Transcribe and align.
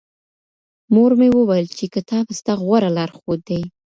مور 0.93 1.11
مي 1.19 1.27
وويل 1.37 1.65
چي 1.77 1.85
کتاب 1.95 2.25
ستا 2.39 2.53
غوره 2.63 2.89
لارښود 2.97 3.39
دی. 3.49 3.61